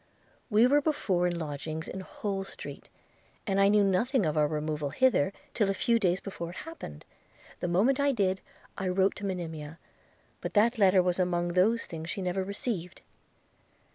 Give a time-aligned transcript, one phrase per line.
[0.49, 2.89] We were before in lodgings in Holles Street,
[3.45, 7.05] and I knew nothing of our removal hither till a few days before it happened.
[7.59, 8.41] The moment I did,
[8.79, 9.77] I wrote to Monimia;
[10.41, 13.01] but that letter was among those she never received.'